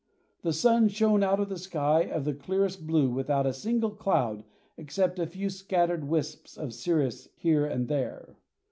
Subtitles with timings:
[0.41, 4.43] The sun shone out of a sky of the clearest blue without a single cloud
[4.75, 8.37] except a few scattered wisps of cirrus here and there.